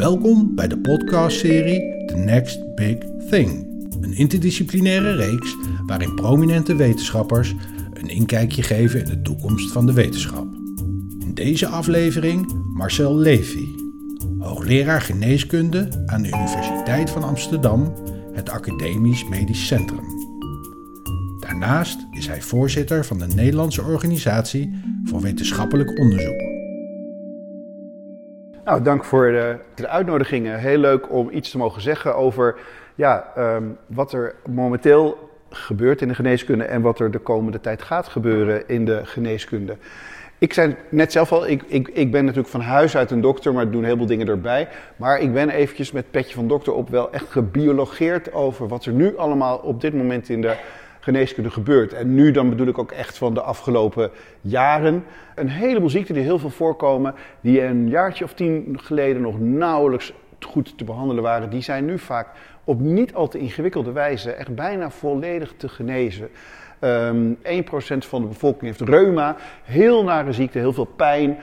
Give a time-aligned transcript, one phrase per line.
[0.00, 2.96] Welkom bij de podcastserie The Next Big
[3.30, 3.66] Thing.
[4.00, 7.54] Een interdisciplinaire reeks waarin prominente wetenschappers
[7.92, 10.46] een inkijkje geven in de toekomst van de wetenschap.
[11.18, 13.64] In deze aflevering Marcel Levy,
[14.38, 17.94] hoogleraar geneeskunde aan de Universiteit van Amsterdam,
[18.32, 20.04] het Academisch Medisch Centrum.
[21.40, 24.70] Daarnaast is hij voorzitter van de Nederlandse Organisatie
[25.04, 26.49] voor Wetenschappelijk Onderzoek.
[28.70, 30.56] Nou, dank voor de, de uitnodiging.
[30.56, 32.58] Heel leuk om iets te mogen zeggen over
[32.94, 37.82] ja, ehm, wat er momenteel gebeurt in de geneeskunde en wat er de komende tijd
[37.82, 39.76] gaat gebeuren in de geneeskunde.
[40.38, 43.52] Ik zei net zelf al, ik, ik, ik ben natuurlijk van huis uit een dokter,
[43.52, 44.68] maar ik doe een heleboel dingen erbij.
[44.96, 48.92] Maar ik ben eventjes met petje van dokter op wel echt gebiologeerd over wat er
[48.92, 50.56] nu allemaal op dit moment in de
[51.00, 51.92] geneeskunde gebeurt.
[51.92, 55.04] En nu dan bedoel ik ook echt van de afgelopen jaren.
[55.34, 60.12] Een heleboel ziekten die heel veel voorkomen, die een jaartje of tien geleden nog nauwelijks
[60.44, 62.28] goed te behandelen waren, die zijn nu vaak
[62.64, 66.28] op niet al te ingewikkelde wijze echt bijna volledig te genezen.
[66.80, 71.38] Um, ehm, 1% van de bevolking heeft reuma, heel nare ziekte, heel veel pijn,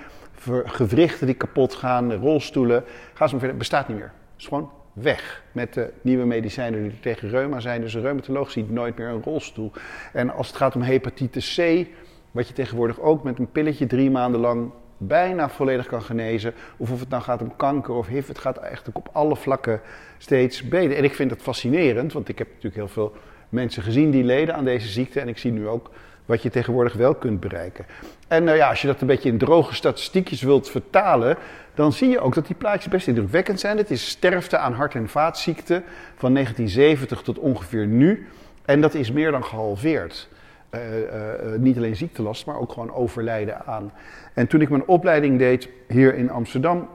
[0.66, 2.84] gewrichten die kapot gaan, rolstoelen.
[3.14, 4.12] Ga zo maar verder, bestaat niet meer.
[4.34, 4.72] Het is gewoon
[5.02, 7.82] weg met de nieuwe medicijnen die tegen reuma zijn.
[7.82, 9.72] Dus een reumatoloog ziet nooit meer een rolstoel.
[10.14, 11.88] En als het gaat om hepatitis C,
[12.32, 16.54] wat je tegenwoordig ook met een pilletje drie maanden lang bijna volledig kan genezen.
[16.78, 19.82] Of of het nou gaat om kanker of HIV, het gaat eigenlijk op alle vlakken
[20.18, 20.98] steeds beter.
[20.98, 23.14] En ik vind het fascinerend, want ik heb natuurlijk heel veel
[23.50, 25.20] mensen gezien die leden aan deze ziekte.
[25.20, 25.92] En ik zie nu ook
[26.28, 27.86] wat je tegenwoordig wel kunt bereiken.
[28.28, 31.38] En nou ja, als je dat een beetje in droge statistiekjes wilt vertalen,
[31.74, 33.78] dan zie je ook dat die plaatjes best indrukwekkend zijn.
[33.78, 35.84] Het is sterfte aan hart- en vaatziekten
[36.16, 38.28] van 1970 tot ongeveer nu.
[38.66, 40.30] En dat is meer dan gehalveerd.
[40.72, 43.92] Uh, uh, niet alleen ziektelast, maar ook gewoon overlijden aan.
[44.34, 46.88] En toen ik mijn opleiding deed hier in Amsterdam,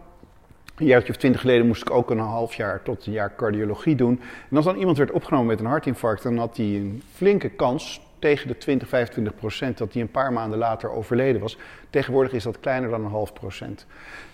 [0.76, 3.94] een jaartje of twintig geleden moest ik ook een half jaar tot een jaar cardiologie
[3.94, 4.20] doen.
[4.50, 8.00] En als dan iemand werd opgenomen met een hartinfarct, dan had hij een flinke kans,
[8.22, 11.58] tegen de 20, 25 procent, dat hij een paar maanden later overleden was.
[11.90, 13.86] Tegenwoordig is dat kleiner dan een half procent.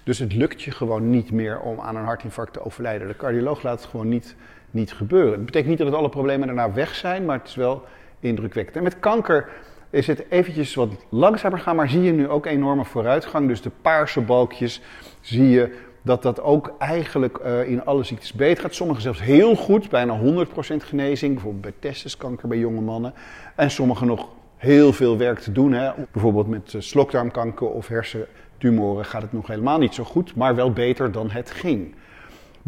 [0.03, 3.09] Dus het lukt je gewoon niet meer om aan een hartinfarct te overlijden.
[3.09, 4.37] De cardioloog laat het gewoon niet,
[4.71, 5.33] niet gebeuren.
[5.33, 7.85] Het betekent niet dat alle problemen daarna weg zijn, maar het is wel
[8.21, 8.77] indrukwekkend.
[8.77, 9.49] En met kanker
[9.91, 13.49] is het eventjes wat langzamer gaan, maar zie je nu ook enorme vooruitgang.
[13.49, 14.81] Dus de paarse balkjes
[15.21, 18.75] zie je dat dat ook eigenlijk uh, in alle ziektes beter gaat.
[18.75, 21.33] Sommige zelfs heel goed, bijna 100% genezing.
[21.33, 23.15] Bijvoorbeeld bij testiskanker bij jonge mannen.
[23.57, 25.73] En sommige nog heel veel werk te doen.
[25.73, 25.91] Hè.
[26.13, 30.35] Bijvoorbeeld met uh, slokdarmkanker of hersentumoren gaat het nog helemaal niet zo goed.
[30.35, 31.95] Maar wel beter dan het ging.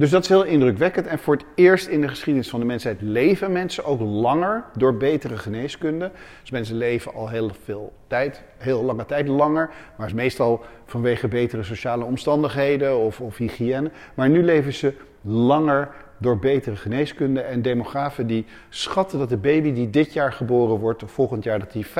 [0.00, 1.06] Dus dat is heel indrukwekkend.
[1.06, 4.96] En voor het eerst in de geschiedenis van de mensheid leven mensen ook langer door
[4.96, 6.10] betere geneeskunde.
[6.40, 9.70] Dus mensen leven al heel veel tijd, heel lange tijd langer.
[9.96, 13.90] Maar is meestal vanwege betere sociale omstandigheden of, of hygiëne.
[14.14, 15.88] Maar nu leven ze langer
[16.20, 17.40] door betere geneeskunde.
[17.40, 21.72] En demografen die schatten dat de baby die dit jaar geboren wordt, volgend jaar, dat
[21.72, 21.90] die 50%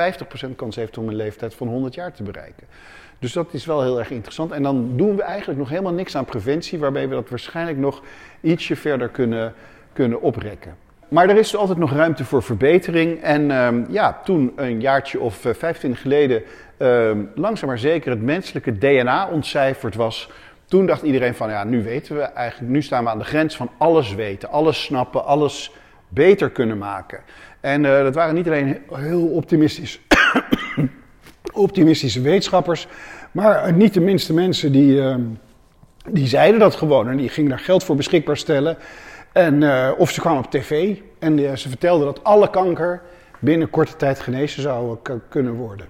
[0.55, 2.67] kans heeft om een leeftijd van 100 jaar te bereiken.
[3.19, 4.51] Dus dat is wel heel erg interessant.
[4.51, 8.03] En dan doen we eigenlijk nog helemaal niks aan preventie, waarbij we dat waarschijnlijk nog
[8.41, 9.53] ietsje verder kunnen,
[9.93, 10.75] kunnen oprekken.
[11.07, 13.21] Maar er is altijd nog ruimte voor verbetering.
[13.21, 16.43] En um, ja, toen een jaartje of uh, 25 geleden
[16.77, 20.29] um, langzaam maar zeker het menselijke DNA ontcijferd was,
[20.71, 23.55] toen dacht iedereen van ja, nu weten we eigenlijk, nu staan we aan de grens
[23.55, 25.71] van alles weten, alles snappen, alles
[26.07, 27.19] beter kunnen maken.
[27.59, 29.99] En uh, dat waren niet alleen heel optimistisch
[31.53, 32.87] optimistische wetenschappers.
[33.31, 35.15] Maar niet de minste mensen die, uh,
[36.09, 37.09] die zeiden dat gewoon.
[37.09, 38.77] En die gingen daar geld voor beschikbaar stellen.
[39.31, 43.01] En, uh, of ze kwamen op tv en ze vertelden dat alle kanker
[43.39, 44.97] binnen korte tijd genezen zou
[45.29, 45.87] kunnen worden.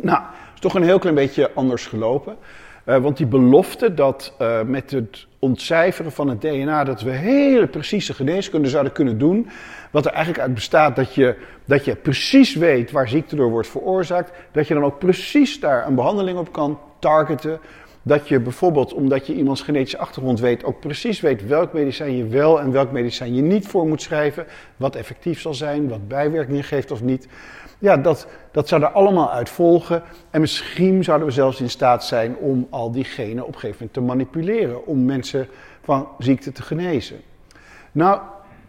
[0.00, 0.22] Nou,
[0.54, 2.36] is toch een heel klein beetje anders gelopen.
[2.84, 4.32] Want die belofte dat
[4.66, 9.48] met het ontcijferen van het DNA dat we hele precieze geneeskunde zouden kunnen doen.
[9.90, 13.68] Wat er eigenlijk uit bestaat dat je, dat je precies weet waar ziekte door wordt
[13.68, 14.30] veroorzaakt.
[14.52, 17.60] Dat je dan ook precies daar een behandeling op kan targeten.
[18.02, 22.26] Dat je bijvoorbeeld, omdat je iemands genetische achtergrond weet, ook precies weet welk medicijn je
[22.26, 24.46] wel en welk medicijn je niet voor moet schrijven.
[24.76, 27.28] Wat effectief zal zijn, wat bijwerkingen geeft of niet.
[27.82, 30.02] Ja, dat, dat zou er allemaal uit volgen.
[30.30, 33.76] En misschien zouden we zelfs in staat zijn om al die genen op een gegeven
[33.78, 34.86] moment te manipuleren.
[34.86, 35.48] Om mensen
[35.82, 37.20] van ziekte te genezen.
[37.92, 38.20] Nou,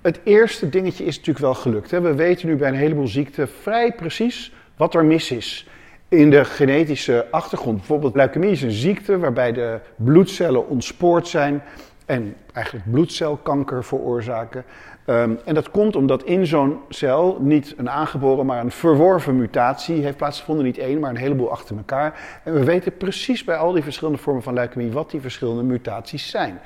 [0.01, 1.91] het eerste dingetje is natuurlijk wel gelukt.
[1.91, 2.01] Hè?
[2.01, 5.67] We weten nu bij een heleboel ziekten vrij precies wat er mis is
[6.09, 7.77] in de genetische achtergrond.
[7.77, 11.63] Bijvoorbeeld leukemie is een ziekte waarbij de bloedcellen ontspoord zijn
[12.05, 14.63] en eigenlijk bloedcelkanker veroorzaken.
[15.05, 20.03] Ehm, en dat komt omdat in zo'n cel niet een aangeboren, maar een verworven mutatie
[20.03, 20.65] heeft plaatsgevonden.
[20.65, 22.41] Niet één, maar een heleboel achter elkaar.
[22.43, 26.29] En we weten precies bij al die verschillende vormen van leukemie wat die verschillende mutaties
[26.29, 26.59] zijn.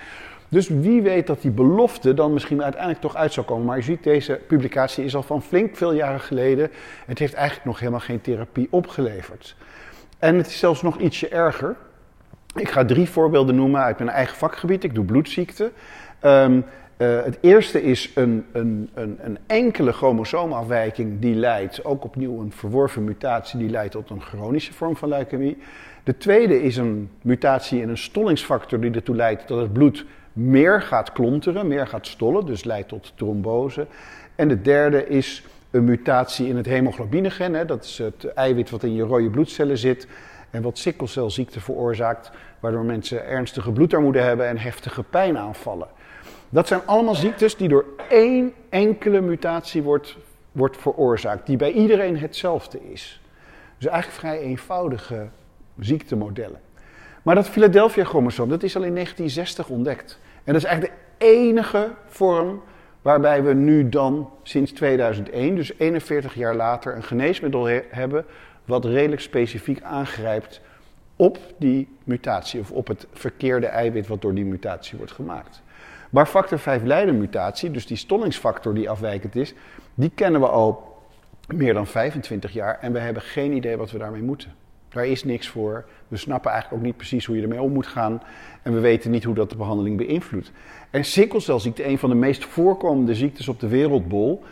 [0.50, 3.66] Dus wie weet dat die belofte dan misschien uiteindelijk toch uit zou komen.
[3.66, 6.72] Maar je ziet, deze publicatie is al van flink veel jaren geleden.
[7.06, 9.56] Het heeft eigenlijk nog helemaal geen therapie opgeleverd.
[10.20, 11.76] En het is zelfs nog ietsje erger.
[12.56, 14.84] Ik ga drie voorbeelden noemen uit mijn eigen vakgebied.
[14.84, 15.72] Ik doe bloedziekten.
[16.24, 16.66] Um,
[16.98, 22.52] uh, het eerste is een, een, een, een, enkele chromosoomafwijking die leidt, ook opnieuw een
[22.52, 25.58] verworven mutatie, die leidt tot een chronische vorm van leukemie.
[26.04, 30.82] De tweede is een mutatie in een stollingsfactor die ertoe leidt dat het bloed meer
[30.82, 33.88] gaat klonteren, meer gaat stollen, dus leidt tot trombose.
[34.36, 38.84] En de derde is een mutatie in het hemoglobinegen, hè, dat is het eiwit wat
[38.84, 40.08] in je rode bloedcellen zit
[40.50, 45.88] en wat sikkelcelziekte veroorzaakt, waardoor mensen ernstige bloedarmoede hebben en heftige pijnaanvallen.
[46.50, 50.18] Dat zijn allemaal ziektes die door één enkele mutatie wordt,
[50.52, 53.22] wordt veroorzaakt, die bij iedereen hetzelfde is.
[53.78, 55.28] Dus eigenlijk vrij eenvoudige
[55.80, 56.60] ziektemodellen.
[57.24, 60.20] Maar dat Philadelphia-chromosoom, dat is al in 1960 ontdekt.
[60.44, 62.62] En dat is eigenlijk de enige vorm
[63.02, 68.26] waarbij we nu dan sinds 2001, dus 41 jaar later, een geneesmiddel hebben
[68.66, 70.62] wat redelijk specifiek aangrijpt
[71.16, 75.62] op die mutatie of op het verkeerde eiwit wat door die mutatie wordt gemaakt.
[76.10, 79.54] Maar factor 5 leidermutatie, dus die stollingsfactor die afwijkend is,
[79.94, 80.96] die kennen we al
[81.48, 84.54] meer dan 25 jaar en we hebben geen idee wat we daarmee moeten.
[84.90, 85.86] Daar is niks voor.
[86.08, 88.22] We snappen eigenlijk ook niet precies hoe je ermee om moet gaan.
[88.62, 90.52] En we weten niet hoe dat de behandeling beïnvloedt.
[90.90, 94.44] En sikkelcelziekte, een van de meest voorkomende ziektes op de wereldbol,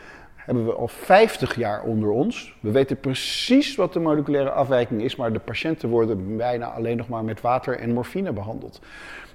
[0.45, 2.55] hebben we al 50 jaar onder ons.
[2.59, 7.07] We weten precies wat de moleculaire afwijking is, maar de patiënten worden bijna alleen nog
[7.07, 8.81] maar met water en morfine behandeld.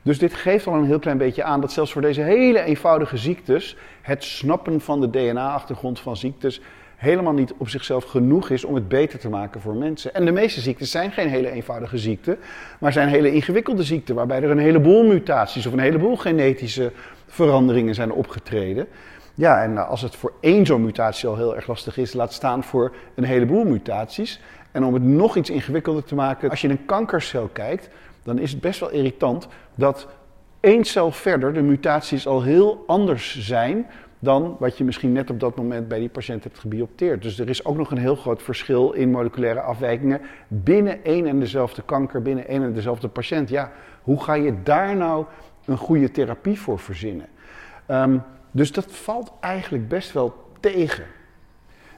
[0.02, 3.16] Dus dit geeft al een heel klein beetje aan dat zelfs voor deze hele eenvoudige
[3.16, 6.60] ziektes het snappen van de DNA-achtergrond van ziektes
[6.96, 10.14] helemaal niet op zichzelf genoeg is om het beter te maken voor mensen.
[10.14, 12.38] En de meeste ziektes zijn geen hele eenvoudige ziekten,
[12.80, 16.92] maar zijn hele ingewikkelde ziekten waarbij er een heleboel mutaties of een heleboel genetische
[17.26, 18.86] veranderingen zijn opgetreden.
[19.40, 22.64] Ja, en als het voor één zo'n mutatie al heel erg lastig is, laat staan
[22.64, 24.40] voor een heleboel mutaties.
[24.72, 27.88] En om het nog iets ingewikkelder te maken, als je een kankercel kijkt,
[28.22, 30.08] dan is het best wel irritant dat
[30.60, 33.86] één cel verder de mutaties al heel anders zijn
[34.18, 37.22] dan wat je misschien net op dat moment bij die patiënt hebt gebiopteerd.
[37.22, 41.40] Dus er is ook nog een heel groot verschil in moleculaire afwijkingen binnen één en
[41.40, 43.48] dezelfde kanker, binnen één en dezelfde patiënt.
[43.48, 43.72] Ja,
[44.02, 45.24] hoe ga je daar nou
[45.64, 47.26] een goede therapie voor verzinnen?
[47.88, 51.04] Um, dus dat valt eigenlijk best wel tegen.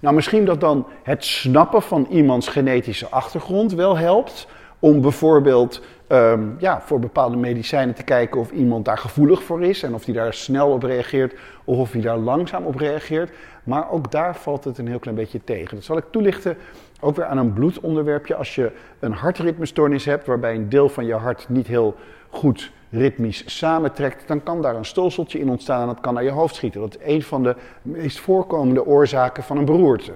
[0.01, 4.47] Nou, misschien dat dan het snappen van iemands genetische achtergrond wel helpt
[4.79, 9.83] om bijvoorbeeld um, ja, voor bepaalde medicijnen te kijken of iemand daar gevoelig voor is
[9.83, 11.35] en of hij daar snel op reageert
[11.65, 13.31] of of hij daar langzaam op reageert.
[13.65, 15.75] Maar ook daar valt het een heel klein beetje tegen.
[15.75, 16.57] Dat zal ik toelichten
[17.01, 18.35] ook weer aan een bloedonderwerpje.
[18.35, 21.97] Als je een hartritmestoornis hebt waarbij een deel van je hart niet heel
[22.31, 26.31] goed ritmisch samentrekt, dan kan daar een stolseltje in ontstaan en dat kan naar je
[26.31, 26.81] hoofd schieten.
[26.81, 30.13] Dat is een van de meest voorkomende oorzaken van een beroerte.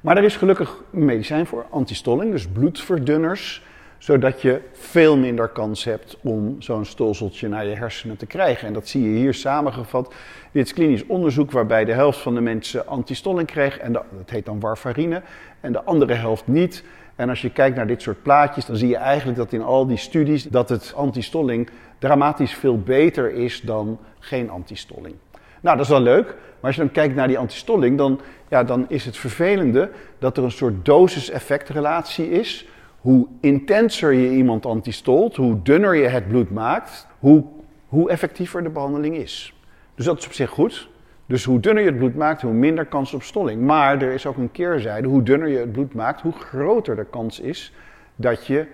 [0.00, 3.64] Maar er is gelukkig medicijn voor, antistolling, dus bloedverdunners,
[3.98, 8.66] zodat je veel minder kans hebt om zo'n stolseltje naar je hersenen te krijgen.
[8.66, 10.14] En dat zie je hier samengevat.
[10.52, 14.44] Dit is klinisch onderzoek waarbij de helft van de mensen antistolling kreeg, en dat heet
[14.44, 15.22] dan warfarine,
[15.60, 16.84] en de andere helft niet.
[17.22, 19.86] En als je kijkt naar dit soort plaatjes, dan zie je eigenlijk dat in al
[19.86, 25.14] die studies dat het antistolling dramatisch veel beter is dan geen antistolling.
[25.60, 28.64] Nou, dat is wel leuk, maar als je dan kijkt naar die antistolling, dan, ja,
[28.64, 32.66] dan is het vervelende dat er een soort dosis-effect-relatie is.
[33.00, 37.44] Hoe intenser je iemand antistolt, hoe dunner je het bloed maakt, hoe,
[37.88, 39.54] hoe effectiever de behandeling is.
[39.94, 40.88] Dus dat is op zich goed.
[41.26, 43.62] Dus hoe dunner je het bloed maakt, hoe minder kans op stolling.
[43.62, 45.08] Maar er is ook een keerzijde.
[45.08, 47.72] Hoe dunner je het bloed maakt, hoe groter de kans is
[48.16, 48.66] dat je,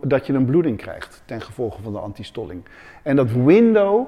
[0.00, 2.64] dat je een bloeding krijgt ten gevolge van de antistolling.
[3.02, 4.06] En dat window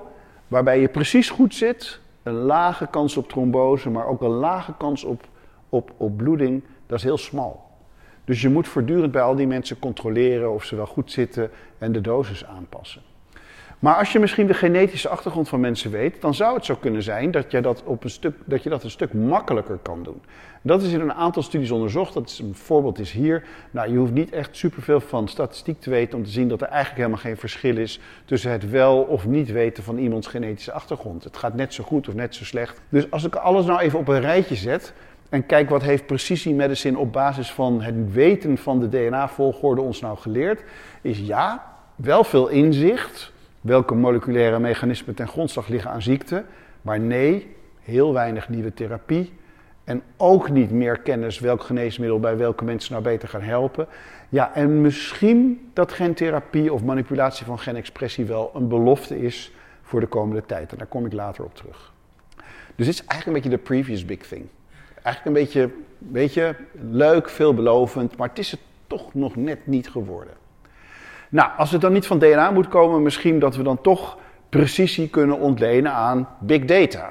[0.48, 5.04] waarbij je precies goed zit, een lage kans op trombose, maar ook een lage kans
[5.04, 5.24] op,
[5.68, 7.62] op, op bloeding, dat is heel smal.
[8.24, 11.92] Dus je moet voortdurend bij al die mensen controleren of ze wel goed zitten en
[11.92, 13.02] de dosis aanpassen.
[13.78, 17.02] Maar als je misschien de genetische achtergrond van mensen weet, dan zou het zo kunnen
[17.02, 20.22] zijn dat je dat, op een stuk, dat, je dat een stuk makkelijker kan doen.
[20.62, 22.14] Dat is in een aantal studies onderzocht.
[22.14, 23.44] Dat een voorbeeld is hier.
[23.70, 26.66] Nou, je hoeft niet echt superveel van statistiek te weten om te zien dat er
[26.66, 31.24] eigenlijk helemaal geen verschil is tussen het wel of niet weten van iemands genetische achtergrond.
[31.24, 32.80] Het gaat net zo goed of net zo slecht.
[32.88, 34.92] Dus als ik alles nou even op een rijtje zet
[35.28, 40.18] en kijk wat heeft precisie op basis van het weten van de DNA-volgorde ons nou
[40.18, 40.64] geleerd,
[41.02, 43.32] is ja, wel veel inzicht
[43.64, 46.44] welke moleculaire mechanismen ten grondslag liggen aan ziekte,
[46.82, 49.32] Maar nee, heel weinig nieuwe therapie.
[49.84, 53.86] En ook niet meer kennis welk geneesmiddel bij welke mensen nou beter gaan helpen.
[54.28, 59.52] Ja, en misschien dat gentherapie of manipulatie van genexpressie wel een belofte is
[59.82, 60.72] voor de komende tijd.
[60.72, 61.92] En daar kom ik later op terug.
[62.74, 64.46] Dus dit is eigenlijk een beetje de previous big thing.
[65.02, 66.56] Eigenlijk een beetje, beetje
[66.90, 70.34] leuk, veelbelovend, maar het is het toch nog net niet geworden.
[71.34, 75.08] Nou, als het dan niet van DNA moet komen, misschien dat we dan toch precisie
[75.08, 77.10] kunnen ontlenen aan big data.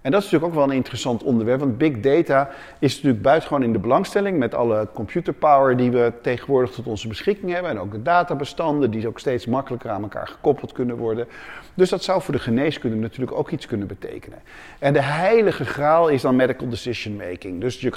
[0.00, 3.62] En dat is natuurlijk ook wel een interessant onderwerp, want big data is natuurlijk buitengewoon
[3.62, 7.92] in de belangstelling met alle computerpower die we tegenwoordig tot onze beschikking hebben en ook
[7.92, 11.26] de databestanden die ook steeds makkelijker aan elkaar gekoppeld kunnen worden.
[11.74, 14.38] Dus dat zou voor de geneeskunde natuurlijk ook iets kunnen betekenen.
[14.78, 17.60] En de heilige graal is dan medical decision making.
[17.60, 17.92] Dus je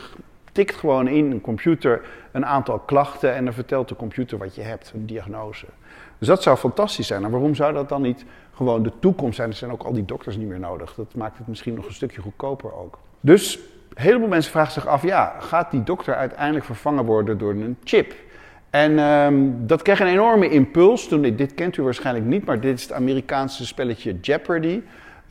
[0.58, 4.62] tikt gewoon in een computer een aantal klachten en dan vertelt de computer wat je
[4.62, 5.66] hebt, een diagnose.
[6.18, 7.24] Dus dat zou fantastisch zijn.
[7.24, 9.50] En waarom zou dat dan niet gewoon de toekomst zijn?
[9.50, 10.94] Er zijn ook al die dokters niet meer nodig.
[10.96, 13.00] Dat maakt het misschien nog een stukje goedkoper ook.
[13.20, 13.56] Dus
[13.94, 17.78] een heleboel mensen vragen zich af, ja, gaat die dokter uiteindelijk vervangen worden door een
[17.84, 18.14] chip?
[18.70, 21.08] En um, dat kreeg een enorme impuls.
[21.08, 24.82] Toen, dit kent u waarschijnlijk niet, maar dit is het Amerikaanse spelletje Jeopardy.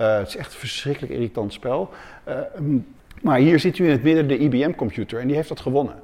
[0.01, 1.91] Uh, het is echt een verschrikkelijk irritant spel.
[2.29, 2.35] Uh,
[3.27, 5.95] maar hier ziet u in het midden de IBM-computer en die heeft dat gewonnen.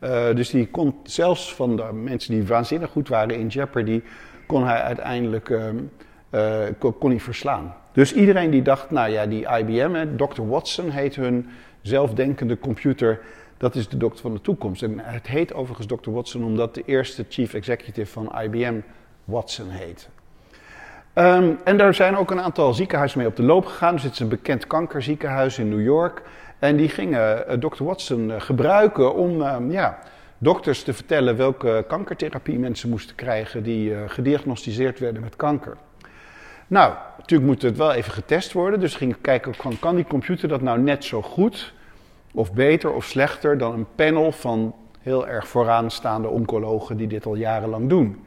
[0.00, 4.02] Uh, dus die kon zelfs van de mensen die waanzinnig goed waren in Jeopardy,
[4.46, 5.90] kon hij uiteindelijk um,
[6.30, 7.74] uh, kon, hij verslaan.
[7.92, 10.46] Dus iedereen die dacht, nou ja, die IBM, Dr.
[10.46, 11.48] Watson heet hun
[11.82, 13.20] zelfdenkende computer,
[13.56, 14.82] dat is de dokter van de toekomst.
[14.82, 16.10] En het heet overigens Dr.
[16.10, 18.80] Watson omdat de eerste chief executive van IBM
[19.24, 20.08] Watson heet.
[21.14, 23.94] Um, en daar zijn ook een aantal ziekenhuizen mee op de loop gegaan.
[23.94, 26.22] Dus dit is een bekend kankerziekenhuis in New York.
[26.62, 27.84] En die gingen uh, Dr.
[27.84, 29.98] Watson uh, gebruiken om uh, ja,
[30.38, 35.76] dokters te vertellen welke kankertherapie mensen moesten krijgen die gediagnosticeerd werden met kanker.
[36.66, 38.80] Nou, natuurlijk moet het wel even getest worden.
[38.80, 41.72] Dus gingen kijken, kan die computer dat nou net zo goed,
[42.32, 47.34] of beter of slechter dan een panel van heel erg vooraanstaande oncologen die dit al
[47.34, 48.24] jarenlang doen.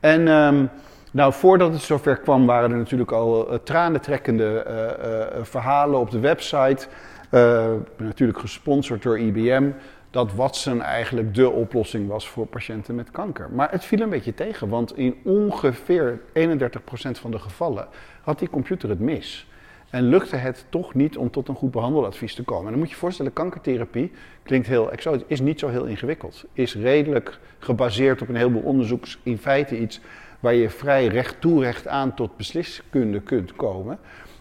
[0.00, 0.68] En um,
[1.12, 4.66] nou, voordat het zover kwam, waren er natuurlijk al uh, tranentrekkende
[5.42, 6.88] verhalen op de website.
[7.96, 9.70] Natuurlijk gesponsord door IBM.
[10.10, 13.48] Dat Watson eigenlijk de oplossing was voor patiënten met kanker.
[13.52, 16.50] Maar het viel een beetje tegen, want in ongeveer 31%
[17.10, 17.88] van de gevallen
[18.22, 19.46] had die computer het mis.
[19.90, 22.64] En lukte het toch niet om tot een goed behandeladvies te komen.
[22.64, 26.44] En dan moet je je voorstellen, kankertherapie klinkt heel exotisch, is niet zo heel ingewikkeld.
[26.52, 30.00] Is redelijk gebaseerd op een heleboel onderzoeks, in feite iets
[30.40, 33.98] waar je vrij recht toe recht aan tot beslisskunde kunt komen.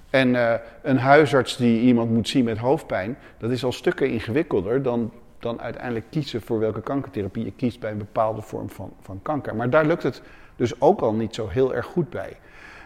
[0.10, 4.82] En uh, een huisarts die iemand moet zien met hoofdpijn, dat is al stukken ingewikkelder
[4.82, 9.20] dan, dan uiteindelijk kiezen voor welke kankertherapie je kiest bij een bepaalde vorm van, van
[9.22, 9.56] kanker.
[9.56, 10.22] Maar daar lukt het
[10.56, 12.38] dus ook al niet zo heel erg goed bij.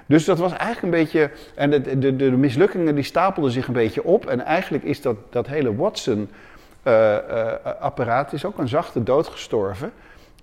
[0.06, 1.32] Dus dat was eigenlijk een beetje.
[1.56, 4.26] En de, de, de mislukkingen die stapelden zich een beetje op.
[4.26, 9.88] En eigenlijk is dat, dat hele Watson-apparaat uh, uh, is ook een zachte dood gestorven.
[9.88, 9.94] En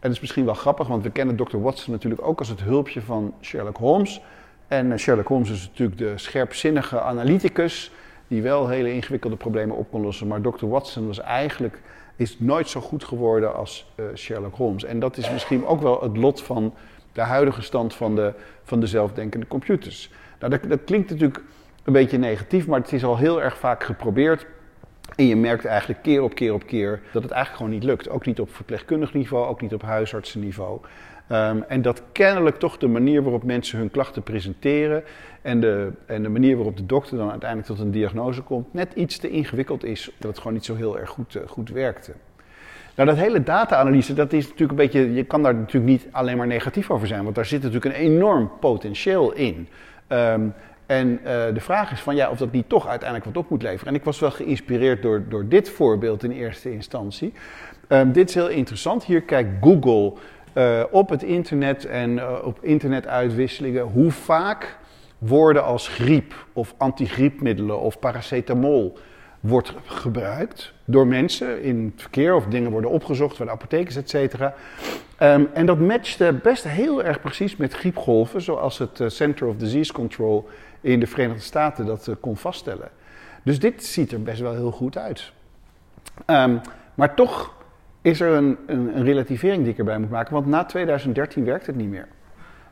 [0.00, 1.58] dat is misschien wel grappig, want we kennen Dr.
[1.58, 4.20] Watson natuurlijk ook als het hulpje van Sherlock Holmes.
[4.68, 7.90] En Sherlock Holmes is natuurlijk de scherpzinnige analyticus
[8.26, 10.26] die wel hele ingewikkelde problemen op kon lossen.
[10.26, 10.66] Maar Dr.
[10.66, 11.80] Watson was eigenlijk
[12.16, 14.84] is nooit zo goed geworden als uh, Sherlock Holmes.
[14.84, 16.74] En dat is misschien ook wel het lot van
[17.12, 18.32] de huidige stand van de,
[18.62, 20.10] van de zelfdenkende computers.
[20.40, 21.42] Nou, dat, dat klinkt natuurlijk
[21.84, 24.46] een beetje negatief, maar het is al heel erg vaak geprobeerd.
[25.16, 28.08] En je merkt eigenlijk keer op keer op keer dat het eigenlijk gewoon niet lukt.
[28.08, 30.80] Ook niet op verpleegkundig niveau, ook niet op huisartsenniveau.
[31.32, 35.02] Um, en dat kennelijk toch de manier waarop mensen hun klachten presenteren
[35.42, 38.92] en de, en de manier waarop de dokter dan uiteindelijk tot een diagnose komt, net
[38.94, 42.12] iets te ingewikkeld is, dat het gewoon niet zo heel erg goed, uh, goed werkte.
[42.94, 46.36] Nou, dat hele data-analyse, dat is natuurlijk een beetje, je kan daar natuurlijk niet alleen
[46.36, 49.68] maar negatief over zijn, want daar zit natuurlijk een enorm potentieel in.
[50.08, 50.54] Um,
[50.86, 53.62] en uh, de vraag is van ja, of dat niet toch uiteindelijk wat op moet
[53.62, 53.86] leveren.
[53.86, 57.32] En ik was wel geïnspireerd door, door dit voorbeeld in eerste instantie.
[57.88, 59.04] Um, dit is heel interessant.
[59.04, 60.12] Hier kijkt Google
[60.54, 64.78] uh, op het internet en uh, op internetuitwisselingen hoe vaak
[65.18, 68.98] woorden als griep of antigriepmiddelen of paracetamol
[69.40, 74.54] wordt gebruikt door mensen in het verkeer of dingen worden opgezocht de apothekers, et cetera.
[75.22, 79.92] Um, en dat matchte best heel erg precies met griepgolven, zoals het Center of Disease
[79.92, 80.48] Control
[80.80, 82.88] in de Verenigde Staten dat kon vaststellen.
[83.42, 85.32] Dus dit ziet er best wel heel goed uit.
[86.26, 86.60] Um,
[86.94, 87.54] maar toch
[88.02, 91.66] is er een, een, een, relativering die ik erbij moet maken, want na 2013 werkt
[91.66, 92.08] het niet meer.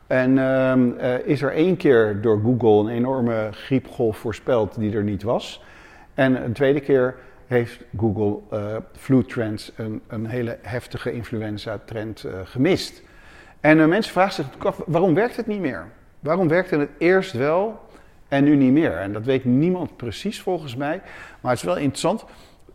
[0.07, 5.03] En um, uh, is er één keer door Google een enorme griepgolf voorspeld die er
[5.03, 5.63] niet was.
[6.13, 7.15] En een tweede keer
[7.47, 13.01] heeft Google uh, flu trends, een, een, hele heftige influenza-trend uh, gemist.
[13.59, 15.85] En mensen vragen zich af, waarom werkt het niet meer?
[16.19, 17.79] Waarom werkte het eerst wel
[18.27, 18.91] en nu niet meer.
[18.91, 21.01] En dat weet niemand precies volgens mij.
[21.41, 22.25] Maar het is wel interessant.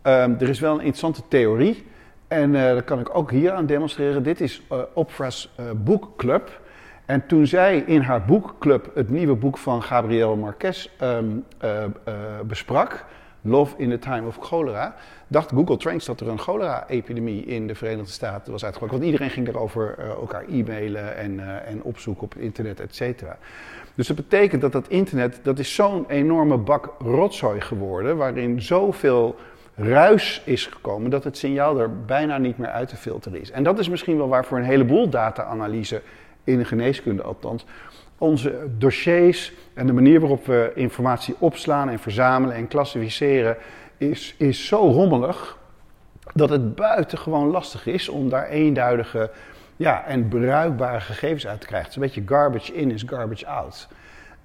[0.01, 1.85] Ehm, er is wel een interessante theorie.
[2.33, 4.23] En uh, dat kan ik ook hier aan demonstreren.
[4.23, 6.61] Dit is uh, Oprah's uh, boekclub.
[7.05, 11.45] En toen zij in haar boekclub het nieuwe boek van Gabriel Marquez um,
[12.45, 13.05] besprak,
[13.41, 14.95] Love in the Time of Cholera,
[15.27, 18.97] dacht Google Trends dat er een cholera-epidemie in de Verenigde Staten was uitgebroken.
[18.97, 23.37] Want iedereen ging erover elkaar e-mailen en, en opzoeken op internet, et cetera.
[23.95, 29.35] Dus dat betekent dat dat internet, dat is zo'n enorme bak rotzooi geworden, waarin zoveel
[29.75, 33.51] ruis is gekomen dat het signaal er bijna niet meer uit te filteren is.
[33.51, 36.01] En dat is misschien wel waar voor een heleboel data-analyse
[36.43, 37.65] in de geneeskunde althans,
[38.17, 43.57] onze dossiers en de manier waarop we informatie opslaan en verzamelen en klassificeren
[43.97, 45.57] is, is zo rommelig
[46.33, 49.31] dat het buitengewoon lastig is om daar eenduidige
[49.75, 51.89] ja, en bruikbare gegevens uit te krijgen.
[51.89, 53.87] Het is een beetje garbage in is garbage out.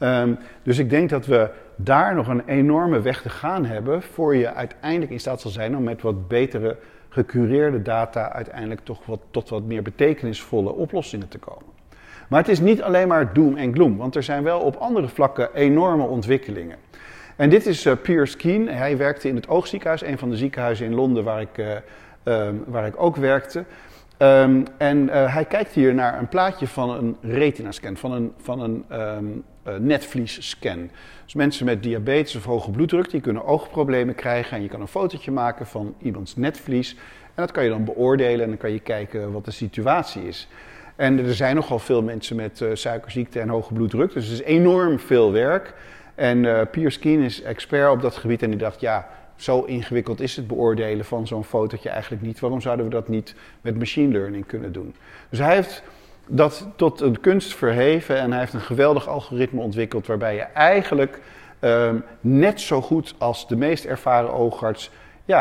[0.01, 4.37] Um, dus ik denk dat we daar nog een enorme weg te gaan hebben voor
[4.37, 6.77] je uiteindelijk in staat zal zijn om met wat betere
[7.09, 11.77] gecureerde data uiteindelijk toch wat, tot wat meer betekenisvolle oplossingen te komen.
[12.29, 15.09] Maar het is niet alleen maar doom en gloom, want er zijn wel op andere
[15.09, 16.77] vlakken enorme ontwikkelingen.
[17.37, 18.69] En dit is uh, Piers Keen.
[18.69, 21.67] Hij werkte in het Oogziekenhuis, een van de ziekenhuizen in Londen waar ik, uh,
[22.25, 23.65] um, waar ik ook werkte.
[24.23, 28.61] Um, en uh, hij kijkt hier naar een plaatje van een retina-scan, van een, van
[28.61, 30.91] een um, uh, netvlies-scan.
[31.25, 34.57] Dus mensen met diabetes of hoge bloeddruk, die kunnen oogproblemen krijgen.
[34.57, 36.93] En je kan een fotootje maken van iemands netvlies.
[37.25, 40.49] En dat kan je dan beoordelen en dan kan je kijken wat de situatie is.
[40.97, 44.47] En er zijn nogal veel mensen met uh, suikerziekte en hoge bloeddruk, dus het is
[44.47, 45.75] enorm veel werk.
[46.15, 50.21] En uh, Piers Keen is expert op dat gebied en die dacht, ja, zo ingewikkeld
[50.21, 52.41] is het beoordelen van zo'n fotootje eigenlijk niet.
[52.41, 54.95] Waarom zouden we dat niet met machine learning kunnen doen?
[55.29, 55.83] Dus hij heeft
[56.27, 61.21] dat tot een kunst verheven en hij heeft een geweldig algoritme ontwikkeld waarbij je eigenlijk
[61.61, 64.91] um, net zo goed als de meest ervaren oogarts
[65.29, 65.37] um,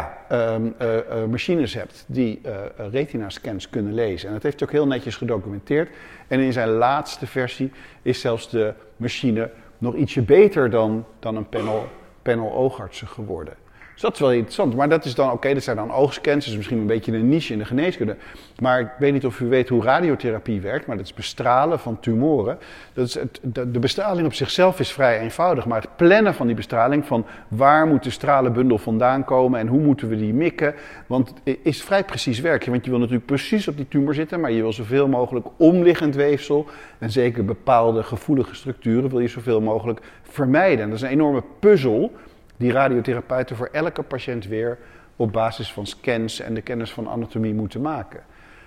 [0.82, 2.54] uh, uh, machines hebt die uh,
[2.92, 4.28] retina-scans kunnen lezen.
[4.28, 5.90] En dat heeft hij ook heel netjes gedocumenteerd.
[6.28, 11.50] En in zijn laatste versie is zelfs de machine nog ietsje beter dan, dan een
[11.50, 11.88] panel,
[12.22, 13.54] panel oogartsen geworden.
[13.98, 14.76] Dus dat is wel interessant.
[14.76, 16.48] Maar dat is dan, oké, dat zijn dan oogscans.
[16.48, 18.16] Is misschien een beetje een niche in de geneeskunde.
[18.62, 20.88] Maar ik weet niet of u weet hoe radiotherapie werkt.
[20.88, 22.58] Maar dat is bestralen van tumoren.
[22.94, 25.66] Dat is het, de, bestraling op zichzelf is vrij eenvoudig.
[25.66, 29.82] Maar het plannen van die bestraling, van waar moet de stralenbundel vandaan komen en hoe
[29.82, 30.76] moeten we die mikken.
[31.08, 31.34] Want
[31.64, 32.66] is vrij precies werk.
[32.66, 34.40] Want je wil natuurlijk precies op die tumor zitten.
[34.40, 36.66] Maar je wil zoveel mogelijk omliggend weefsel.
[36.98, 40.84] En zeker bepaalde gevoelige structuren wil je zoveel mogelijk vermijden.
[40.84, 42.12] En dat is een enorme puzzel
[42.58, 44.78] die radiotherapeuten voor elke patiënt weer
[45.16, 48.24] op basis van scans en de kennis van anatomie moeten maken.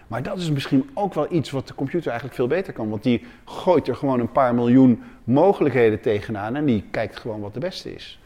[0.06, 2.88] Maar dat is misschien ook wel iets wat de computer eigenlijk veel beter kan.
[2.88, 7.54] Want die gooit er gewoon een paar miljoen mogelijkheden tegenaan en die kijkt gewoon wat
[7.54, 8.20] de beste is.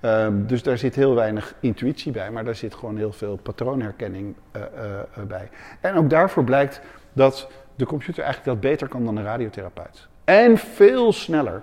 [0.00, 4.34] Um, dus daar zit heel weinig intuïtie bij, maar daar zit gewoon heel veel patroonherkenning
[4.56, 5.48] uh, uh, bij.
[5.80, 6.80] En ook daarvoor blijkt
[7.12, 10.08] dat de computer eigenlijk dat beter kan dan een radiotherapeut.
[10.24, 11.62] En veel sneller.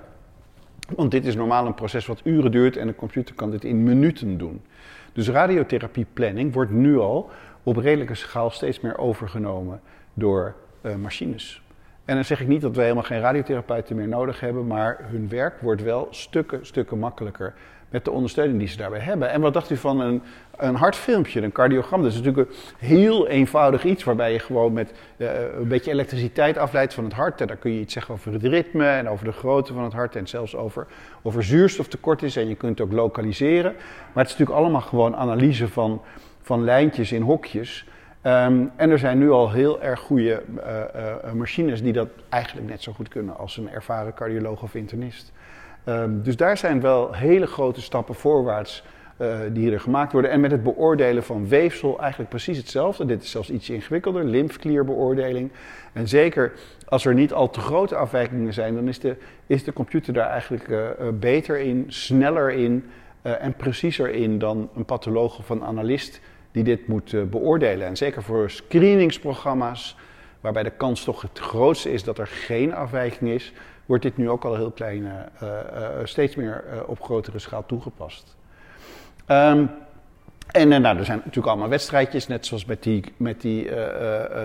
[0.95, 3.83] Want dit is normaal een proces wat uren duurt en een computer kan dit in
[3.83, 4.61] minuten doen.
[5.13, 7.29] Dus radiotherapieplanning wordt nu al
[7.63, 9.81] op redelijke schaal steeds meer overgenomen
[10.13, 11.61] door uh, machines.
[12.05, 15.29] En dan zeg ik niet dat we helemaal geen radiotherapeuten meer nodig hebben, maar hun
[15.29, 17.53] werk wordt wel stukken, stukken makkelijker
[17.91, 19.29] met de ondersteuning die ze daarbij hebben.
[19.29, 20.21] En wat dacht u van een,
[20.57, 22.01] een hartfilmpje, een cardiogram?
[22.01, 26.57] Dat is natuurlijk een heel eenvoudig iets waarbij je gewoon met uh, een beetje elektriciteit
[26.57, 27.41] afleidt van het hart.
[27.41, 29.93] En daar kun je iets zeggen over het ritme en over de grootte van het
[29.93, 30.87] hart en zelfs over
[31.21, 32.35] of er zuurstoftekort is.
[32.35, 33.73] En je kunt het ook lokaliseren.
[34.13, 36.01] Maar het is natuurlijk allemaal gewoon analyse van,
[36.41, 37.85] van lijntjes in hokjes.
[38.25, 40.63] Um, en er zijn nu al heel erg goede uh,
[41.25, 45.31] uh, machines die dat eigenlijk net zo goed kunnen als een ervaren cardioloog of internist.
[45.85, 48.83] Um, dus daar zijn wel hele grote stappen voorwaarts
[49.21, 50.31] uh, die er gemaakt worden.
[50.31, 53.05] En met het beoordelen van weefsel eigenlijk precies hetzelfde.
[53.05, 55.51] Dit is zelfs iets ingewikkelder, lymfklierbeoordeling.
[55.93, 56.53] En zeker
[56.87, 59.15] als er niet al te grote afwijkingen zijn, dan is de,
[59.47, 62.89] is de computer daar eigenlijk uh, beter in, sneller in
[63.21, 67.87] en preciezer in dan een patholoog of een analist die dit moet beoordelen.
[67.87, 69.97] En zeker voor screeningsprogramma's,
[70.39, 73.53] waarbij de kans toch het grootste is dat er geen afwijking is,
[73.85, 75.11] wordt dit nu ook al heel klein, uh,
[75.43, 78.35] uh, steeds meer op grotere schaal toegepast.
[79.27, 79.69] Um,
[80.51, 83.69] en nou, er zijn natuurlijk allemaal wedstrijdjes, net zoals met die, met die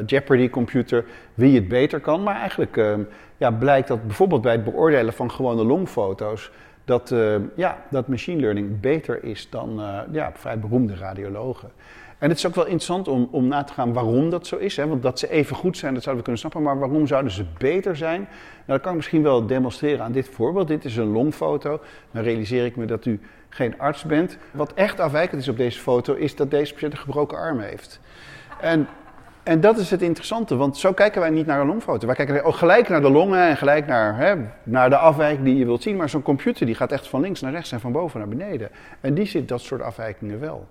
[0.07, 2.22] Jeopardy-computer, wie het beter kan.
[2.22, 2.94] Maar eigenlijk uh,
[3.37, 6.51] ja, blijkt dat bijvoorbeeld bij het beoordelen van gewone longfoto's,
[6.85, 11.70] dat, uh, ja, dat machine learning beter is dan ja, vrij beroemde radiologen.
[12.18, 14.76] En het is ook wel interessant om, om na te gaan waarom dat zo is.
[14.76, 14.87] Hè?
[14.87, 16.62] Want dat ze even goed zijn, dat zouden we kunnen snappen.
[16.62, 18.20] Maar waarom zouden ze beter zijn?
[18.20, 18.31] Nou,
[18.66, 20.68] dat kan ik misschien wel demonstreren aan dit voorbeeld.
[20.68, 21.81] Dit is een longfoto.
[22.11, 24.38] Dan realiseer ik me dat u geen arts bent.
[24.50, 28.00] Wat echt afwijkend is op deze foto, is dat deze patiënt een gebroken arm heeft.
[28.61, 28.88] En,
[29.42, 32.07] en dat is het interessante, want zo kijken wij niet naar een longfoto.
[32.07, 35.57] Wij kijken ook gelijk naar de longen en gelijk naar, hè, naar de afwijking die
[35.57, 35.96] je wilt zien.
[35.96, 38.70] Maar zo'n computer die gaat echt van links naar rechts en van boven naar beneden.
[39.00, 40.66] En die ziet dat soort afwijkingen wel.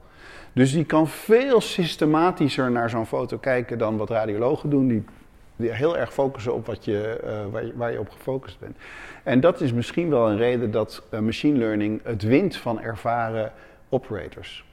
[0.55, 4.87] Dus die kan veel systematischer naar zo'n foto kijken dan wat radiologen doen.
[4.87, 5.03] Die,
[5.55, 8.77] die heel erg focussen op wat je, uh, waar, je, waar, je, op gefocust bent.
[9.23, 13.51] En dat is misschien wel een reden dat uh, machine learning het wint van ervaren
[13.89, 14.65] operators.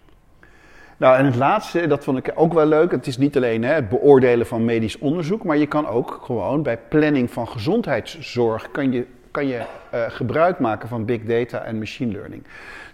[0.97, 2.91] Nou, en het laatste, dat vond ik ook wel leuk.
[2.91, 6.63] Het is niet alleen hè, het beoordelen van medisch onderzoek, maar je kan ook gewoon
[6.63, 9.63] bij planning van gezondheidszorg kan je, kan je
[9.95, 12.43] uh, gebruik maken van big data en machine learning.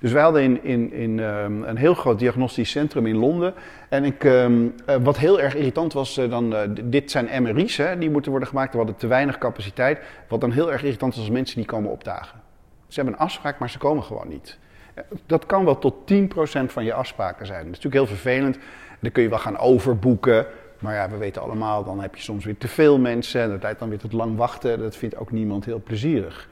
[0.01, 3.55] Dus wij hadden in, in, in um, een heel groot diagnostisch centrum in Londen.
[3.89, 7.99] En ik, um, uh, wat heel erg irritant was, uh, dan, dit zijn MRI's, hè,
[7.99, 8.71] die moeten worden gemaakt.
[8.71, 10.01] We hadden te weinig capaciteit.
[10.29, 12.41] Wat dan heel erg irritant is als mensen die komen opdagen.
[12.89, 14.59] Ze hebben een afspraak, maar ze komen gewoon niet.
[15.27, 16.25] Dat kan wel tot 10%
[16.67, 17.65] van je afspraken zijn.
[17.65, 18.59] Dat is natuurlijk heel vervelend.
[19.01, 20.47] Dan kun je wel gaan overboeken.
[20.79, 23.43] Maar ja, we weten allemaal, dan heb je soms weer te veel mensen.
[23.43, 24.79] En dat leidt dan weer tot lang wachten.
[24.79, 26.49] Dat vindt ook niemand heel plezierig.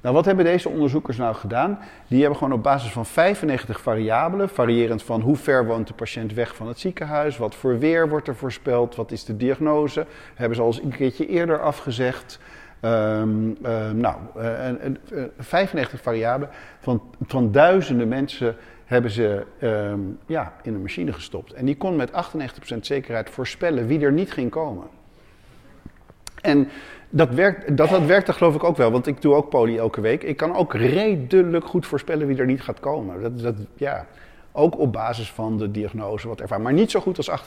[0.00, 1.78] Nou, wat hebben deze onderzoekers nou gedaan?
[2.08, 6.34] Die hebben gewoon op basis van 95 variabelen, variërend van hoe ver woont de patiënt
[6.34, 10.56] weg van het ziekenhuis, wat voor weer wordt er voorspeld, wat is de diagnose, hebben
[10.56, 12.38] ze al eens een keertje eerder afgezegd.
[12.84, 18.56] Um, uh, nou, uh, 95 variabelen van, van duizenden mensen
[18.90, 21.52] hebben ze um, ja, in een machine gestopt.
[21.52, 22.14] En die kon met 98%
[22.80, 24.86] zekerheid voorspellen wie er niet ging komen.
[26.40, 26.68] En
[27.10, 29.78] dat, werkt, dat, dat werkt er geloof ik ook wel, want ik doe ook poli
[29.78, 30.22] elke week.
[30.22, 33.22] Ik kan ook redelijk goed voorspellen wie er niet gaat komen.
[33.22, 34.06] Dat, dat, ja,
[34.52, 36.64] ook op basis van de diagnose wat ervaren.
[36.64, 37.44] Maar niet zo goed als 98%.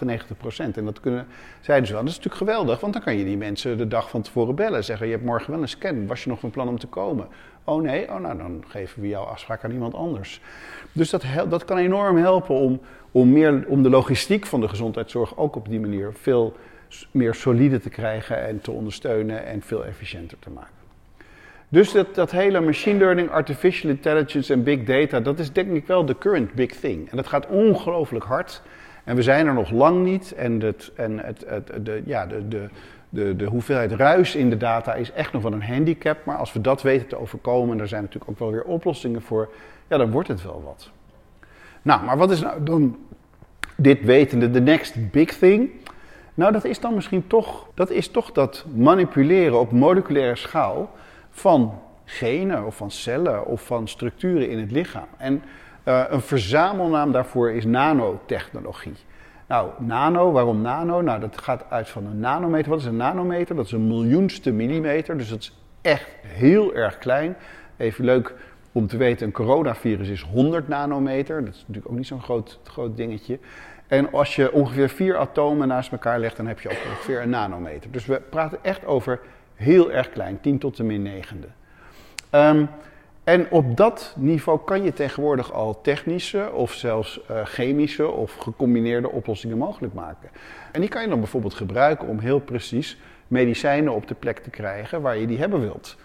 [0.58, 1.28] En dat kunnen,
[1.62, 2.02] zeiden ze wel.
[2.02, 4.84] Dat is natuurlijk geweldig, want dan kan je die mensen de dag van tevoren bellen.
[4.84, 6.08] Zeggen, je hebt morgen wel een scan.
[6.08, 7.28] Was je nog van plan om te komen?
[7.64, 8.10] Oh nee?
[8.10, 10.42] Oh nou, dan geven we jouw afspraak aan iemand anders.
[10.92, 12.80] Dus dat, dat kan enorm helpen om,
[13.12, 16.56] om, meer, om de logistiek van de gezondheidszorg ook op die manier veel
[17.12, 20.82] meer solide te krijgen en te ondersteunen en veel efficiënter te maken.
[21.70, 25.88] Dus dat, dat hele machine learning, artificial intelligence en big data, dat is denk ik
[25.88, 27.10] wel de current big thing.
[27.10, 28.62] En dat gaat ongelooflijk hard.
[29.04, 30.32] En we zijn er nog lang niet.
[30.32, 32.70] En, het, en het, het, de, ja, de, de,
[33.14, 36.26] de, de hoeveelheid ruis in de data is echt nog wel een handicap.
[36.26, 39.22] Maar als we dat weten te overkomen, en er zijn natuurlijk ook wel weer oplossingen
[39.22, 39.50] voor,
[39.88, 40.90] ja, dan wordt het wel wat.
[41.82, 42.98] Nou, maar wat is nou dan
[43.76, 45.70] dit wetende, de next big thing?
[46.34, 50.92] Nou, dat is dan misschien toch dat, is toch dat manipuleren op moleculaire schaal
[51.30, 55.08] van genen of van cellen of van structuren in het lichaam.
[55.18, 55.44] En
[55.86, 58.96] uh, een verzamelnaam daarvoor is nanotechnologie.
[59.54, 61.02] Nou, nano, waarom nano?
[61.02, 62.70] Nou, dat gaat uit van een nanometer.
[62.70, 63.56] Wat is een nanometer?
[63.56, 67.36] Dat is een miljoenste millimeter, dus dat is echt heel erg klein.
[67.78, 68.34] Even leuk
[68.72, 71.46] om te weten, een coronavirus is 100 nanometer.
[71.46, 73.40] Dat is natuurlijk ook niet zo'n groot, groot dingetje.
[73.88, 77.30] En als je ongeveer vier atomen naast elkaar legt, dan heb je ook ongeveer een
[77.30, 77.92] nanometer.
[77.92, 79.20] Dus we praten echt over
[79.56, 81.48] heel erg klein, 10 tot de min negende.
[82.32, 82.70] Um,
[83.24, 89.10] en op dat niveau kan je tegenwoordig al technische of zelfs uh, chemische of gecombineerde
[89.10, 90.30] oplossingen mogelijk maken.
[90.72, 94.50] En die kan je dan bijvoorbeeld gebruiken om heel precies medicijnen op de plek te
[94.50, 95.96] krijgen waar je die hebben wilt.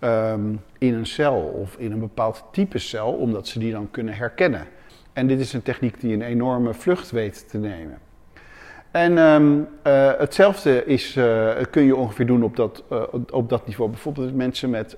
[0.00, 4.14] Um, in een cel of in een bepaald type cel, omdat ze die dan kunnen
[4.14, 4.66] herkennen.
[5.12, 7.98] En dit is een techniek die een enorme vlucht weet te nemen.
[8.96, 13.66] En um, uh, hetzelfde is, uh, kun je ongeveer doen op dat, uh, op dat
[13.66, 13.90] niveau.
[13.90, 14.96] Bijvoorbeeld mensen met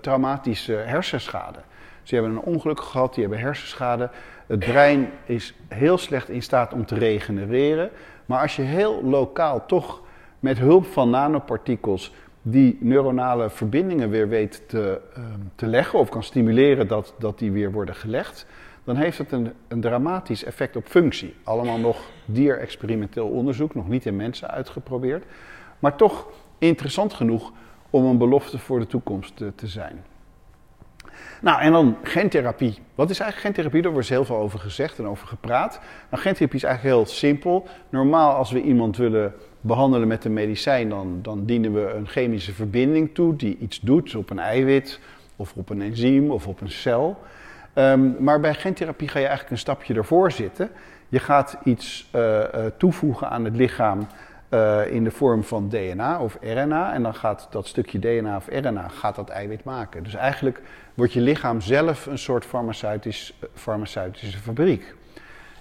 [0.00, 1.58] traumatische hersenschade.
[2.02, 4.10] Ze hebben een ongeluk gehad, die hebben hersenschade.
[4.46, 7.90] Het brein is heel slecht in staat om te regenereren.
[8.26, 10.02] Maar als je heel lokaal toch
[10.40, 15.00] met hulp van nanopartikels die neuronale verbindingen weer weet te,
[15.54, 18.46] te leggen of kan stimuleren dat, dat die weer worden gelegd,
[18.86, 21.34] dan heeft het een, een dramatisch effect op functie.
[21.44, 25.24] Allemaal nog dierexperimenteel onderzoek, nog niet in mensen uitgeprobeerd.
[25.78, 27.52] Maar toch interessant genoeg
[27.90, 30.04] om een belofte voor de toekomst te, te zijn.
[31.40, 32.78] Nou, en dan gentherapie.
[32.94, 33.82] Wat is eigenlijk gentherapie?
[33.82, 35.80] Daar wordt heel veel over gezegd en over gepraat.
[36.10, 37.66] Nou, gentherapie is eigenlijk heel simpel.
[37.88, 42.52] Normaal als we iemand willen behandelen met een medicijn, dan, dan dienen we een chemische
[42.52, 45.00] verbinding toe die iets doet op een eiwit
[45.36, 47.18] of op een enzym of op een cel.
[47.78, 50.70] Um, maar bij gentherapie ga je eigenlijk een stapje ervoor zitten.
[51.08, 52.44] Je gaat iets uh, uh,
[52.76, 54.06] toevoegen aan het lichaam
[54.50, 56.92] uh, in de vorm van DNA of RNA.
[56.92, 60.02] En dan gaat dat stukje DNA of RNA gaat dat eiwit maken.
[60.02, 60.62] Dus eigenlijk
[60.94, 64.94] wordt je lichaam zelf een soort farmaceutisch, farmaceutische fabriek.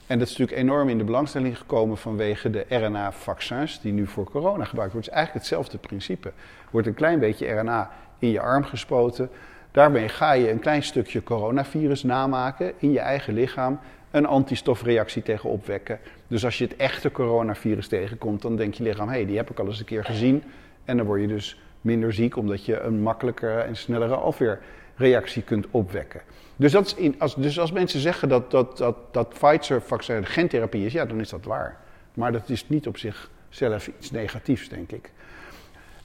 [0.07, 4.23] En dat is natuurlijk enorm in de belangstelling gekomen vanwege de RNA-vaccins die nu voor
[4.23, 4.95] corona gebruikt worden.
[4.95, 6.27] Het is eigenlijk hetzelfde principe.
[6.27, 9.29] Er wordt een klein beetje RNA in je arm gespoten.
[9.75, 13.79] Daarmee ga je een klein stukje coronavirus namaken in je eigen lichaam.
[14.11, 15.99] Een antistofreactie tegen opwekken.
[16.27, 19.49] Dus als je het echte coronavirus tegenkomt, dan denkt je lichaam: hé, hey, die heb
[19.49, 20.43] ik al eens een keer gezien.
[20.85, 25.67] En dan word je dus minder ziek, omdat je een makkelijkere en snellere afweerreactie kunt
[25.71, 26.21] opwekken.
[26.55, 30.85] Dus, dat is in, als, dus als mensen zeggen dat, dat, dat, dat Pfizer-vaccin gentherapie
[30.85, 31.77] is, ja, dan is dat waar.
[32.13, 35.11] Maar dat is niet op zichzelf iets negatiefs, denk ik.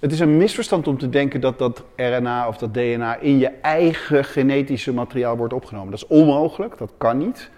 [0.00, 3.48] Het is een misverstand om te denken dat dat RNA of dat DNA in je
[3.48, 5.90] eigen genetische materiaal wordt opgenomen.
[5.90, 7.50] Dat is onmogelijk, dat kan niet.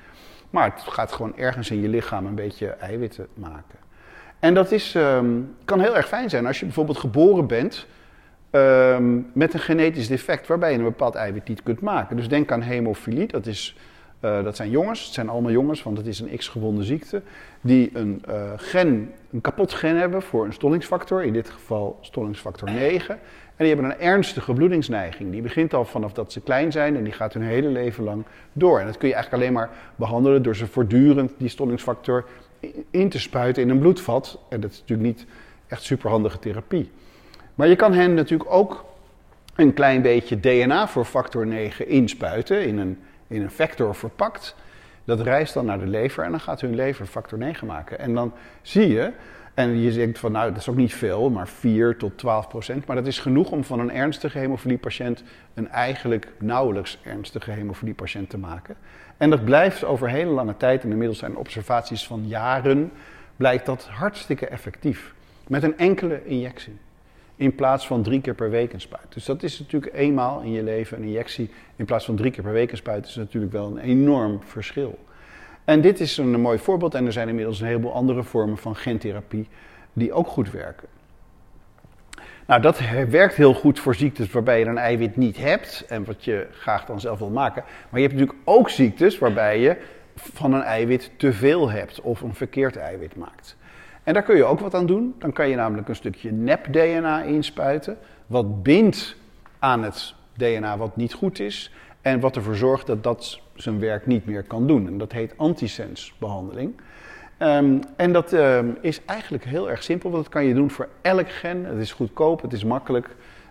[0.50, 3.78] Maar het gaat gewoon ergens in je lichaam een beetje eiwitten maken.
[4.38, 7.86] En dat is, um, kan heel erg fijn zijn als je bijvoorbeeld geboren bent
[8.50, 12.16] um, met een genetisch defect waarbij je een bepaald eiwit niet kunt maken.
[12.16, 13.76] Dus denk aan hemofilie, dat, is,
[14.24, 17.22] uh, dat zijn jongens, het zijn allemaal jongens, want het is een X-gebonden ziekte,
[17.60, 22.70] die een, uh, gen, een kapot gen hebben voor een stollingsfactor, in dit geval stollingsfactor
[22.70, 23.18] 9.
[23.56, 25.30] En die hebben een ernstige bloedingsneiging.
[25.30, 28.24] Die begint al vanaf dat ze klein zijn en die gaat hun hele leven lang
[28.52, 28.80] door.
[28.80, 32.24] En dat kun je eigenlijk alleen maar behandelen door ze voortdurend die stollingsfactor
[32.90, 34.38] in te spuiten in een bloedvat.
[34.48, 35.26] En dat is natuurlijk niet
[35.66, 36.90] echt superhandige therapie.
[37.54, 38.84] Maar je kan hen natuurlijk ook
[39.54, 42.98] een klein beetje DNA voor factor 9 inspuiten, in een,
[43.32, 44.54] in een vector verpakt.
[45.04, 47.98] Dat reist dan naar de lever en dan gaat hun lever factor 9 maken.
[47.98, 49.12] En dan zie je,
[49.54, 52.86] en je denkt van nou dat is ook niet veel, maar 4 tot 12 procent.
[52.86, 55.22] Maar dat is genoeg om van een ernstige hemofiliepatiënt
[55.54, 58.76] een eigenlijk nauwelijks ernstige hemofiliepatiënt te maken.
[59.16, 62.92] En dat blijft over hele lange tijd, en inmiddels zijn observaties van jaren,
[63.36, 65.14] blijkt dat hartstikke effectief.
[65.46, 66.78] Met een enkele injectie.
[67.42, 69.06] In plaats van drie keer per week een spuit.
[69.08, 71.50] Dus dat is natuurlijk eenmaal in je leven een injectie.
[71.76, 74.98] In plaats van drie keer per week een spuit is natuurlijk wel een enorm verschil.
[75.64, 76.94] En dit is een mooi voorbeeld.
[76.94, 79.48] En er zijn inmiddels een heleboel andere vormen van gentherapie
[79.92, 80.88] die ook goed werken.
[82.46, 86.24] Nou, dat werkt heel goed voor ziektes waarbij je een eiwit niet hebt en wat
[86.24, 87.64] je graag dan zelf wil maken.
[87.90, 89.76] Maar je hebt natuurlijk ook ziektes waarbij je
[90.14, 93.56] van een eiwit te veel hebt of een verkeerd eiwit maakt.
[94.02, 95.14] En daar kun je ook wat aan doen.
[95.18, 99.16] Dan kan je namelijk een stukje nep-DNA inspuiten, wat bindt
[99.58, 104.06] aan het DNA wat niet goed is en wat ervoor zorgt dat dat zijn werk
[104.06, 104.86] niet meer kan doen.
[104.86, 106.74] En dat heet antisensbehandeling.
[107.38, 110.88] Um, en dat um, is eigenlijk heel erg simpel, want dat kan je doen voor
[111.02, 111.64] elk gen.
[111.64, 113.06] Het is goedkoop, het is makkelijk,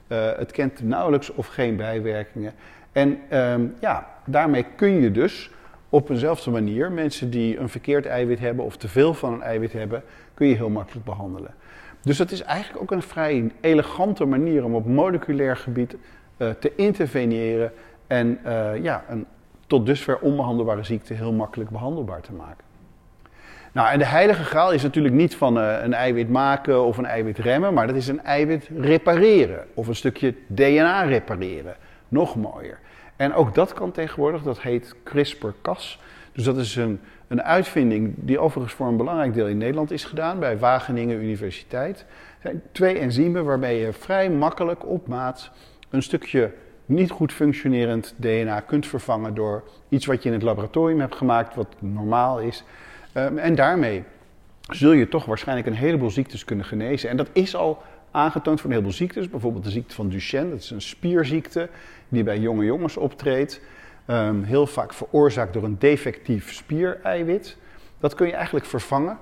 [0.07, 2.53] uh, het kent nauwelijks of geen bijwerkingen.
[2.91, 5.51] En um, ja, daarmee kun je dus
[5.89, 9.73] op eenzelfde manier mensen die een verkeerd eiwit hebben of te veel van een eiwit
[9.73, 11.53] hebben, kun je heel makkelijk behandelen.
[12.01, 15.95] Dus dat is eigenlijk ook een vrij elegante manier om op moleculair gebied
[16.37, 17.71] uh, te interveneren
[18.07, 19.25] en uh, ja, een
[19.67, 22.63] tot dusver onbehandelbare ziekte heel makkelijk behandelbaar te maken.
[23.71, 27.05] Nou, en de heilige graal is natuurlijk niet van uh, een eiwit maken of een
[27.05, 31.75] eiwit remmen, maar dat is een eiwit repareren of een stukje DNA repareren.
[32.07, 32.79] Nog mooier.
[33.15, 35.99] En ook dat kan tegenwoordig, dat heet CRISPR-Cas.
[36.31, 40.03] Dus dat is een, een uitvinding die overigens voor een belangrijk deel in Nederland is
[40.03, 41.99] gedaan bij Wageningen Universiteit.
[41.99, 42.05] Er
[42.41, 45.51] zijn twee enzymen waarmee je vrij makkelijk op maat
[45.89, 46.51] een stukje
[46.85, 51.55] niet goed functionerend DNA kunt vervangen door iets wat je in het laboratorium hebt gemaakt,
[51.55, 52.63] wat normaal is.
[53.13, 54.03] Um, en daarmee
[54.61, 57.09] zul je toch waarschijnlijk een heleboel ziektes kunnen genezen.
[57.09, 59.29] En dat is al aangetoond voor een heleboel ziektes.
[59.29, 61.69] Bijvoorbeeld de ziekte van Duchenne, dat is een spierziekte
[62.09, 63.61] die bij jonge jongens optreedt.
[64.07, 67.57] Um, heel vaak veroorzaakt door een defectief spiereiwit.
[67.99, 69.17] Dat kun je eigenlijk vervangen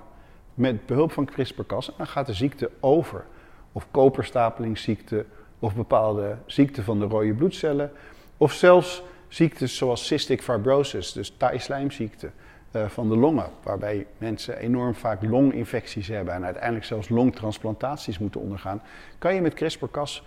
[0.54, 1.88] met behulp van CRISPR-Cas.
[1.88, 3.26] En dan gaat de ziekte over.
[3.72, 5.26] Of koperstapelingsziekte,
[5.60, 7.92] of bepaalde ziekten van de rode bloedcellen.
[8.38, 12.30] Of zelfs ziektes zoals cystic fibrosis, dus taaislijmziekte
[12.72, 13.50] uh, van de longen.
[13.64, 18.82] Waarbij mensen enorm vaak longinfecties hebben en uiteindelijk zelfs longtransplantaties moeten ondergaan.
[19.18, 20.24] Kan je met CRISPR-Cas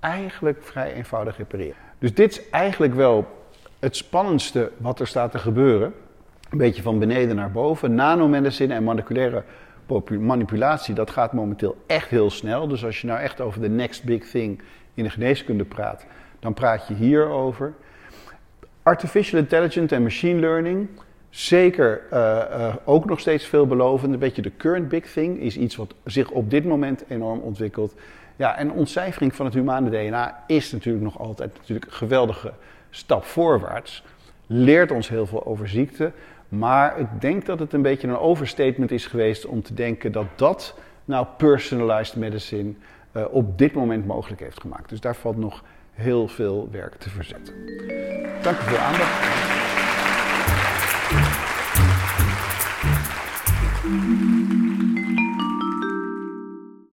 [0.00, 1.76] eigenlijk vrij eenvoudig repareren.
[1.98, 3.26] Dus dit is eigenlijk wel
[3.82, 5.94] het spannendste wat er staat te gebeuren.
[6.50, 7.94] Een beetje van beneden naar boven.
[7.94, 9.42] Nanomedicine en moleculaire
[10.18, 12.68] manipulatie, dat gaat momenteel echt heel snel.
[12.68, 14.60] Dus als je nou echt over de next big thing
[14.94, 16.06] in de geneeskunde praat,
[16.40, 17.72] dan praat je hierover.
[18.82, 20.88] Artificial intelligence en machine learning,
[21.30, 24.12] zeker uh, uh, ook nog steeds veelbelovend.
[24.12, 27.94] Een beetje de current big thing is iets wat zich op dit moment enorm ontwikkelt.
[28.36, 32.52] Ja, en ontcijfering van het humane DNA is natuurlijk nog altijd natuurlijk een geweldige
[32.94, 34.04] stap voorwaarts.
[34.46, 36.12] Leert ons heel veel over ziekte.
[36.48, 40.26] Maar ik denk dat het een beetje een overstatement is geweest om te denken dat
[40.36, 40.74] dat
[41.04, 42.72] nou personalized medicine
[43.12, 44.88] uh, op dit moment mogelijk heeft gemaakt.
[44.88, 47.54] Dus daar valt nog heel veel werk te verzetten.
[48.42, 49.20] Dank u voor de aandacht.